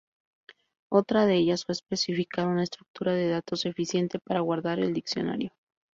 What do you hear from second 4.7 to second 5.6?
el diccionario.